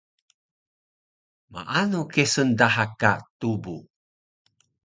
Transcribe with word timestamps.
Maanu 1.51 2.01
kesun 2.13 2.49
daha 2.59 2.85
ka 3.01 3.11
tubu? 3.39 3.75